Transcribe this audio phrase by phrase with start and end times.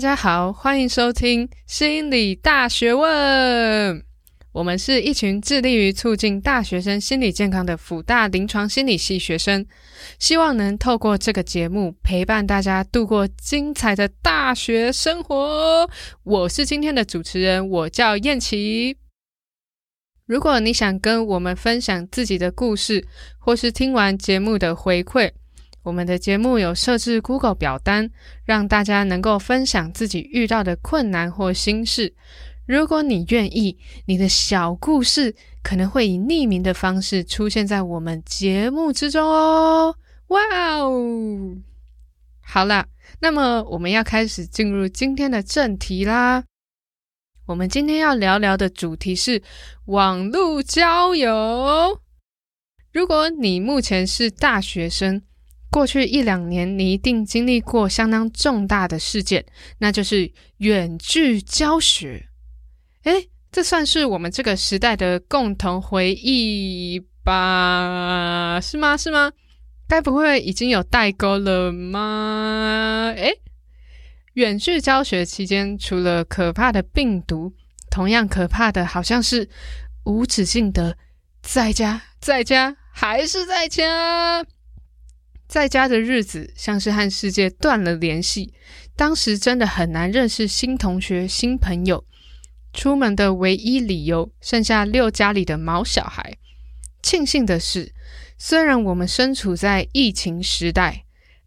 [0.00, 4.02] 大家好，欢迎收听心理大学问。
[4.52, 9.66] 我们是一群致力于促进大学生心理健康的辅大临床心理系学生，
[10.18, 15.86] 希望能透过这个节目陪伴大家度过精彩的大学生活。
[16.22, 18.96] 我是今天的主持人，我叫燕琪。
[20.24, 23.06] 如果你想跟我们分享自己的故事，
[23.38, 25.30] 或是听完节目的回馈，
[25.82, 28.10] 我们的节目有设置 Google 表单，
[28.44, 32.14] 让大家能够分享自己遇到的困难或心事。
[32.66, 39.96] 如果你愿意，你的小故事可能会以匿名的方式出现在我们节目之中哦！
[40.28, 40.40] 哇
[40.76, 41.56] 哦！
[42.42, 42.86] 好啦，
[43.20, 46.44] 那么我们要开始进入今天的正题啦。
[47.46, 49.42] 我们今天要聊聊的主题是
[49.86, 51.98] 网络交友。
[52.92, 55.22] 如果你目前是大学生，
[55.70, 59.44] 过去一两年，你一定经历过相当重大的事件，
[59.78, 62.26] 那就是远距教学。
[63.04, 68.60] 诶，这算是我们这个时代的共同回忆吧？
[68.60, 68.96] 是吗？
[68.96, 69.32] 是吗？
[69.88, 73.12] 该不会已经有代沟了吗？
[73.16, 73.40] 诶，
[74.34, 77.52] 远距教学期间，除了可怕的病毒，
[77.90, 79.48] 同样可怕的好像是
[80.04, 80.96] 无止境的
[81.42, 84.44] 在家，在家，还是在家。
[85.50, 88.54] 在家的日子像是和世界断了联系，
[88.94, 92.04] 当时真的很难认识新同学、新朋友。
[92.72, 96.38] 出门的唯一理由剩下遛家里的毛小孩。
[97.02, 97.92] 庆幸的是，
[98.38, 101.04] 虽然我们身处在疫情时代，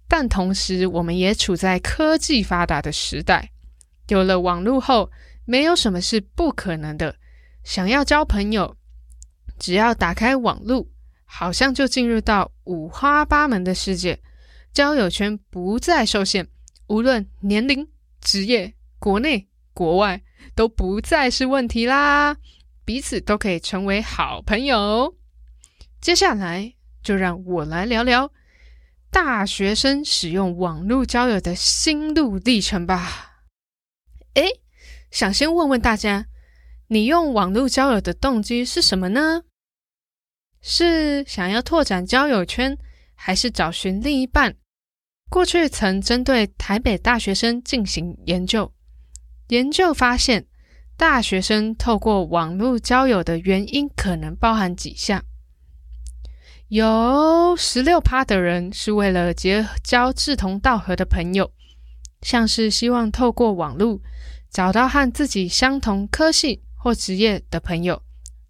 [0.09, 3.51] 但同时我们也处在科技发达的时代。
[4.09, 5.09] 有了网络后，
[5.45, 7.15] 没有什么是不可能的。
[7.63, 8.75] 想要交朋友，
[9.57, 10.88] 只要打开网络。
[11.35, 14.19] 好像就进入到五花八门的世界，
[14.71, 16.47] 交友圈不再受限，
[16.85, 17.89] 无论年龄、
[18.21, 20.22] 职业、国内、国外
[20.53, 22.38] 都不再是问题啦，
[22.85, 25.16] 彼此都可以成为好朋友。
[25.99, 28.31] 接下来就让我来聊聊
[29.09, 33.39] 大学生使用网络交友的心路历程吧。
[34.35, 34.61] 诶，
[35.09, 36.27] 想先问问大家，
[36.89, 39.41] 你用网络交友的动机是什么呢？
[40.66, 42.78] 是想要拓展交友圈，
[43.16, 44.56] 还是找寻另一半？
[45.29, 48.72] 过去曾针对台北大学生进行研究，
[49.50, 50.46] 研究发现，
[50.96, 55.22] 大学生透过网络交友的原因可能包含几项：
[56.69, 61.52] 有十六趴的人是为了结交志同道合的朋友，
[62.22, 64.00] 像是希望透过网络
[64.50, 68.02] 找到和自己相同科系或职业的朋友。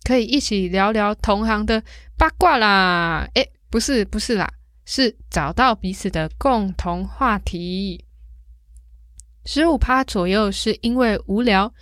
[0.03, 1.81] 可以一起聊聊同行的
[2.17, 3.27] 八卦啦！
[3.35, 4.49] 诶，不是，不是啦，
[4.85, 8.05] 是找到彼此的共同话题。
[9.45, 11.73] 十五趴左右是因为无聊，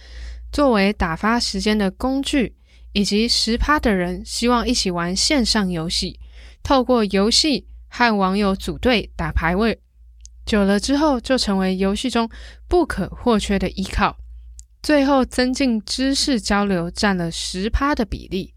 [0.51, 2.55] 作为打发时间的工具，
[2.93, 6.19] 以及十趴的人希望一起玩线上游戏，
[6.63, 9.79] 透过游戏和网友组队打排位，
[10.45, 12.29] 久了之后就成为游戏中
[12.67, 14.17] 不可或缺的依靠。
[14.81, 18.55] 最后，增进知识交流占了十趴的比例。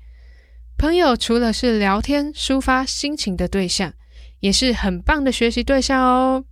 [0.79, 3.93] 朋友除了是聊天抒发心情的对象，
[4.41, 6.45] 也是很棒的学习对象哦。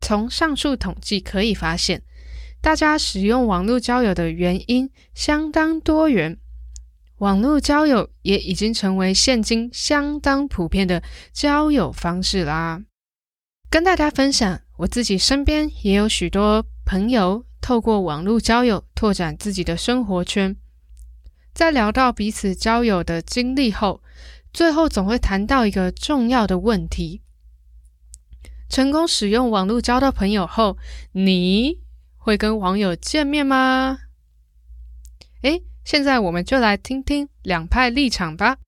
[0.00, 2.02] 从上述统计可以发现，
[2.60, 6.36] 大家使用网络交友的原因相当多元，
[7.18, 12.82] 网络交友也已经成为现今相当普遍的交友方式啦。
[13.70, 17.44] 跟大家分享，我自己身边也有许多朋友。
[17.64, 20.54] 透过网络交友拓展自己的生活圈，
[21.54, 24.02] 在聊到彼此交友的经历后，
[24.52, 27.22] 最后总会谈到一个重要的问题：
[28.68, 30.76] 成功使用网络交到朋友后，
[31.12, 31.80] 你
[32.18, 34.00] 会跟网友见面吗？
[35.40, 38.58] 诶，现在我们就来听听两派立场吧。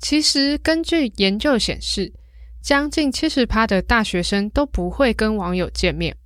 [0.00, 2.12] 其实，根据研究显示，
[2.60, 6.16] 将近七十趴的大学生都不会跟网友见面。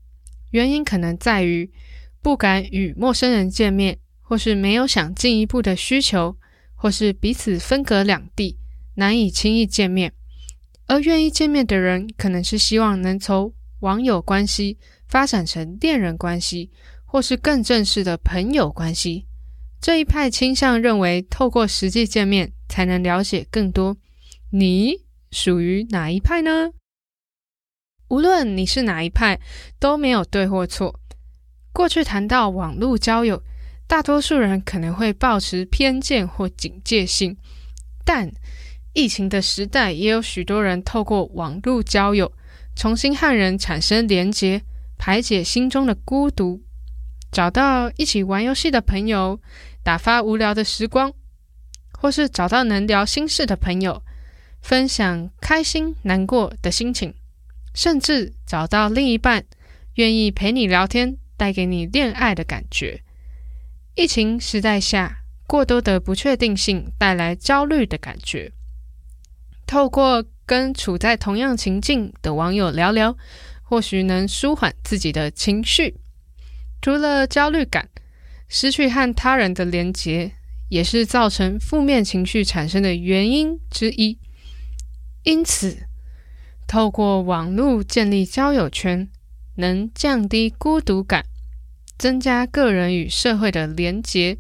[0.52, 1.72] 原因可能在于
[2.22, 6.36] 不敢与陌生人见面，或是没有想进一步的需求，
[6.74, 8.56] 或是彼此分隔两地，
[8.94, 10.12] 难以轻易见面。
[10.86, 14.78] 而愿意见面的人，可能是希望能从网友关系
[15.08, 16.70] 发展成恋人关系，
[17.04, 19.26] 或是更正式的朋友关系。
[19.80, 23.96] 这一派倾向认为，透过实际见面才能了解更多。
[24.50, 24.94] 你
[25.32, 26.70] 属于哪一派呢？
[28.08, 29.40] 无论你是哪一派，
[29.80, 31.00] 都没有对或错。
[31.72, 33.42] 过去谈到网络交友，
[33.86, 37.36] 大多数人可能会抱持偏见或警戒心，
[38.04, 38.30] 但
[38.92, 42.30] 疫情的时代，也有许多人透过网络交友，
[42.76, 44.62] 重新和人产生连结，
[44.98, 46.62] 排解心中的孤独，
[47.30, 49.40] 找到一起玩游戏的朋友，
[49.82, 51.12] 打发无聊的时光，
[51.98, 54.02] 或是找到能聊心事的朋友，
[54.60, 57.14] 分享开心难过的心情，
[57.74, 59.44] 甚至找到另一半
[59.94, 63.02] 愿意陪你聊天，带给你恋爱的感觉。
[63.96, 68.52] 疫情时代下，过多的不确定性带来焦虑的感觉。
[69.66, 73.16] 透过跟处在同样情境的网友聊聊，
[73.60, 75.96] 或许能舒缓自己的情绪。
[76.80, 77.88] 除了焦虑感，
[78.46, 80.30] 失去和他人的连结，
[80.68, 84.16] 也是造成负面情绪产生的原因之一。
[85.24, 85.88] 因此，
[86.68, 89.10] 透过网络建立交友圈，
[89.56, 91.26] 能降低孤独感，
[91.98, 94.38] 增加个人与社会的连结。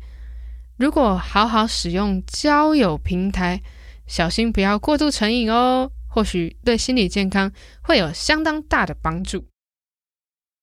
[0.76, 3.62] 如果好好使用交友平台，
[4.06, 7.52] 小心不要过度成瘾哦，或许对心理健康
[7.82, 9.46] 会有相当大的帮助。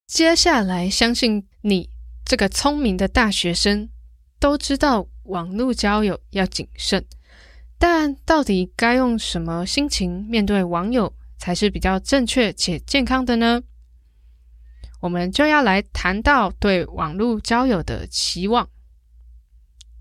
[0.08, 1.90] 接下来，相信你
[2.26, 3.90] 这个聪明的大学生
[4.40, 7.06] 都知道网络交友要谨慎，
[7.78, 13.62] 但到底该用什么心情面对网友才是比较正确且健康的呢？
[15.00, 18.70] 我们就要来谈到对网络交友的期望。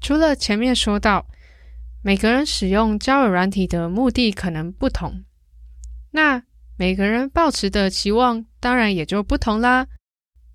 [0.00, 1.26] 除了前面说到，
[2.02, 5.24] 每个人使用交友软体的目的可能不同，
[6.12, 6.42] 那
[6.76, 9.86] 每个人抱持的期望当然也就不同啦。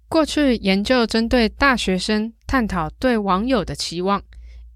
[0.07, 4.21] 过去研究针对大学生探讨对网友的期望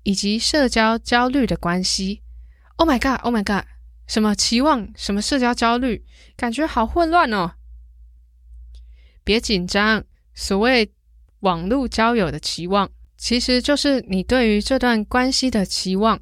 [0.03, 2.21] 以及社交焦虑的关系。
[2.77, 3.21] Oh my god!
[3.23, 3.65] Oh my god!
[4.07, 4.91] 什么期望？
[4.95, 6.05] 什么社交焦虑？
[6.35, 7.53] 感觉好混乱哦。
[9.27, 10.89] 别紧张，所谓
[11.41, 16.17] 网络交友的期望，其实就是你对于这段关系的期望。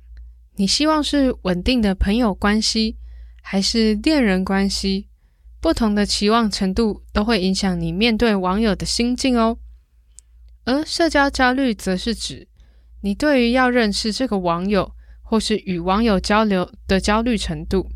[0.56, 2.98] 你希望是稳定的朋友关系，
[3.44, 5.08] 还是恋人关系？
[5.62, 9.60] 不同的期望程度都会影响你面对网友的心境哦。
[10.64, 12.48] 而社交焦虑则是指
[13.02, 14.92] 你对于要认识这个网友，
[15.22, 17.88] 或是与网友交流的焦虑程度。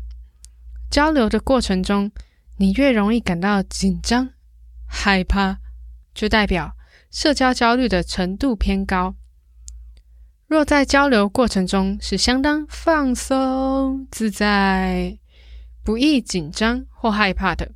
[0.88, 2.12] 交流的过程中，
[2.58, 4.30] 你越容易感到紧张、
[4.92, 5.60] 害怕，
[6.12, 6.76] 就代表
[7.10, 9.14] 社交焦虑的程度偏高。
[10.48, 15.16] 若在交流过程中是相当放松自在、
[15.84, 17.72] 不易紧张或害怕的，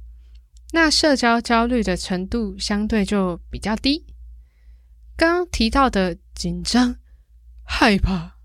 [0.73, 4.05] 那社交焦虑的程度相对就比较低。
[5.17, 6.97] 刚刚提到的紧张、
[7.63, 8.39] 害怕，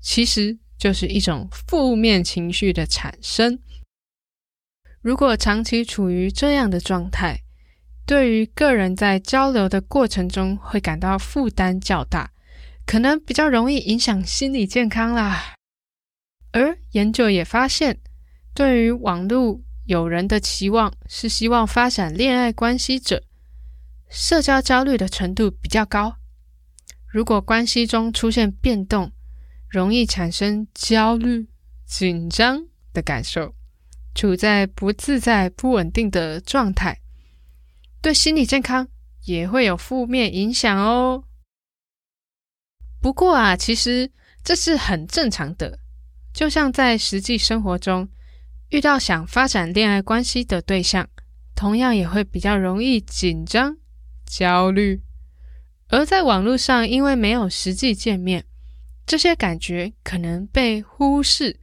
[0.00, 3.58] 其实就是一种负面情绪的产生。
[5.00, 7.41] 如果长期处于这样的状态，
[8.06, 12.30] 对于个人在交流的过程中会感到负担较大。
[12.84, 15.54] 可能比较容易影响心理健康啦。
[16.50, 17.98] 而研究也发现，
[18.52, 23.22] 对于网络友人的期望是希望发展恋爱关系者，
[24.10, 26.16] 社交焦虑的程度比较高。
[27.06, 29.12] 如果关系中出现变动，
[29.70, 31.48] 容易产生焦虑、
[31.86, 33.54] 紧张的感受，
[34.12, 37.00] 处在不自在、不稳定的状态，
[38.02, 38.88] 对心理健康
[39.24, 41.24] 也会有负面影响哦。
[43.00, 44.10] 不过啊，其实
[44.42, 45.78] 这是很正常的。
[46.34, 48.08] 就像在实际生活中
[48.70, 51.08] 遇到想发展恋爱关系的对象，
[51.54, 53.76] 同样也会比较容易紧张、
[54.26, 55.02] 焦虑。
[55.88, 58.46] 而在网络上，因为没有实际见面，
[59.06, 61.60] 这些感觉可能被忽视，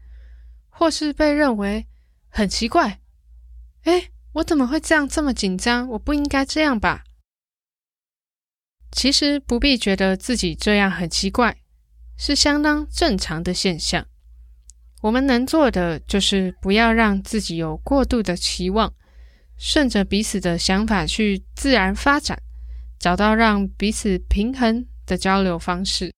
[0.70, 1.88] 或是被认为
[2.30, 3.02] 很奇怪。
[3.84, 5.88] 诶，我怎么会这样这么紧张？
[5.90, 7.04] 我不应该这样吧？
[8.92, 11.58] 其实不必觉得自己这样很奇怪，
[12.18, 14.06] 是相当正常的现象。
[15.02, 18.94] 我们能做的就是不要让自己有过度的期望，
[19.58, 22.42] 顺着彼此的想法去自然发展，
[23.00, 26.14] 找到让彼此平衡的交流方式。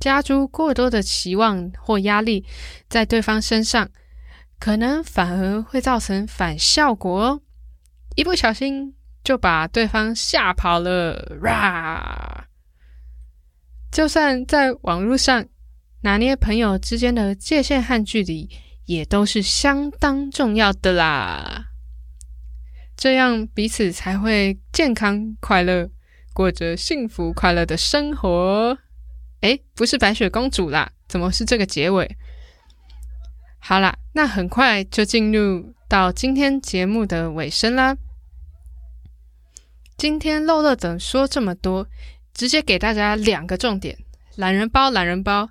[0.00, 2.44] 加诸过多的期望或压力
[2.88, 3.88] 在对方身上，
[4.64, 7.42] 可能反而会造成反效果哦。
[8.16, 12.46] 一不小心，就把对方吓跑了，哇！
[13.92, 15.44] 就算在网络上
[16.00, 18.48] 拿捏朋友之间的界限和距离，
[18.86, 21.66] 也都是相当重要的啦。
[22.96, 25.90] 这样彼此才会健康快乐，
[26.32, 28.78] 过着幸福快乐的生活。
[29.42, 32.16] 诶，不是白雪公主啦，怎么是这个结尾？
[33.66, 37.96] 好啦，那很快就进入到今天节目的尾声啦。
[39.96, 41.88] 今天乐乐等说这么多，
[42.34, 43.96] 直接给大家两个重点：
[44.36, 45.48] 懒人包，懒人包。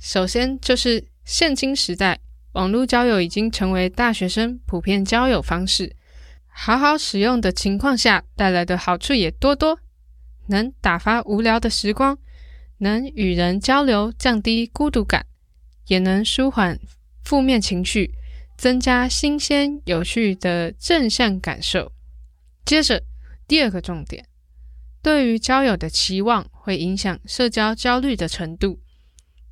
[0.00, 2.18] 首先就是现今时代，
[2.52, 5.94] 网络交友已经成为大学生普遍交友方式，
[6.46, 9.78] 好好使用的情况下带来的好处也多多。
[10.46, 12.16] 能打发无聊的时光，
[12.78, 15.26] 能与人交流，降低孤独感，
[15.88, 16.80] 也能舒缓
[17.24, 18.14] 负面情绪，
[18.56, 21.90] 增加新鲜有趣的正向感受。
[22.64, 23.02] 接着，
[23.48, 24.26] 第二个重点，
[25.02, 28.80] 对于交友的期望会影响社交焦虑的程度。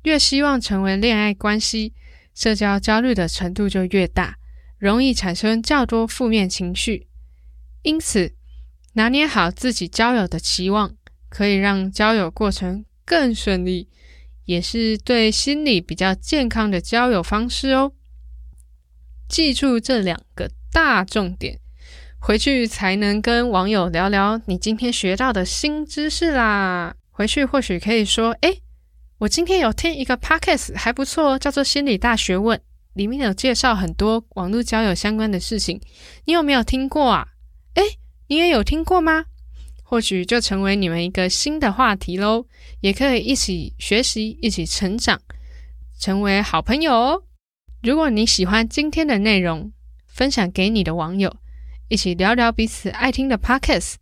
[0.03, 1.93] 越希望成为恋爱关系，
[2.35, 4.37] 社交焦虑的程度就越大，
[4.77, 7.07] 容易产生较多负面情绪。
[7.83, 8.33] 因此，
[8.93, 10.95] 拿捏好自己交友的期望，
[11.29, 13.87] 可以让交友过程更顺利，
[14.45, 17.93] 也是对心理比较健康的交友方式哦。
[19.27, 21.59] 记住这两个大重点，
[22.19, 26.95] 回去才能跟网友聊聊你今天学到的新知识啦。
[27.11, 28.61] 回去或许可以说：“诶。”
[29.19, 32.57] 我今天有听一个 podcast 还不错，叫做《心理大学问》，
[32.93, 35.79] 里面有介绍很多网络交友相关的事情。
[36.25, 37.27] 你有没有听过啊？
[37.75, 37.83] 诶，
[38.27, 39.25] 你也有听过吗？
[39.93, 42.47] 或许就成为你们一个新的话题喽，
[42.79, 45.21] 也可以一起学习，一起成长，
[45.99, 47.23] 成为好朋友哦。
[47.83, 49.71] 如果你喜欢今天的内容，
[50.07, 51.37] 分享给你的网友，
[51.89, 53.97] 一起聊聊彼此爱听的 podcast，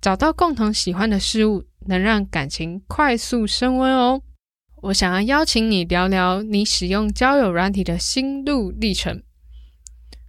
[0.00, 4.22] 找到共同喜欢的事物，能让感情快速升温哦。
[4.76, 9.20] 我想要邀请你聊聊你使用交友软体的心路历程。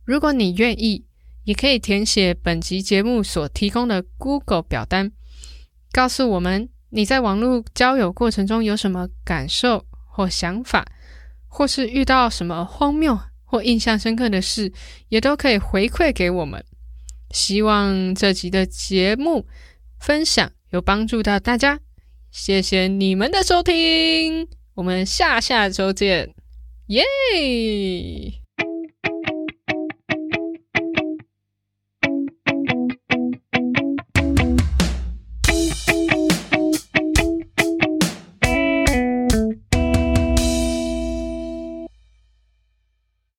[0.05, 1.05] 如果你愿意，
[1.43, 5.11] 也可以填写本集节目所提供的 Google 表单，
[5.91, 10.85] 告诉我们你在网络交友过程中有什么感受或想法，
[11.47, 14.71] 或是遇到什么荒谬或印象深刻的事，
[15.09, 16.63] 也都可以回馈给我们。
[17.31, 19.47] 希望这集的节目
[19.99, 21.79] 分享有帮助到大家。
[22.31, 26.33] 谢谢你们的收听，我们下下周见，
[26.87, 28.42] 耶！